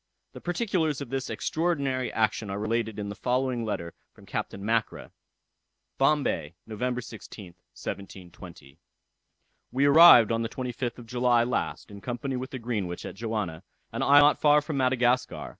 [0.33, 5.11] The particulars of this extraordinary action are related in the following letter from Captain Mackra.
[5.99, 8.79] "Bombay, November 16th, 1720.
[9.71, 13.61] "We arrived on the 25th of July last, in company with the Greenwich, at Johanna,
[13.91, 15.49] an island not far from Madagascar.